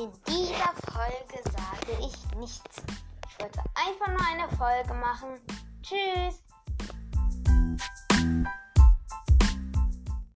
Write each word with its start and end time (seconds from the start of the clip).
In 0.00 0.10
dieser 0.26 0.72
Folge 0.90 1.42
sage 1.44 1.98
ich 2.00 2.34
nichts. 2.36 2.82
Ich 3.28 3.38
wollte 3.38 3.60
einfach 3.74 4.08
nur 4.08 4.26
eine 4.28 4.48
Folge 4.56 4.94
machen. 4.94 5.38
Tschüss. 5.82 6.42